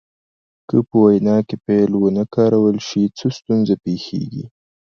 [0.69, 4.45] که په وینا کې فعل ونه کارول شي څه ستونزه پیښیږي.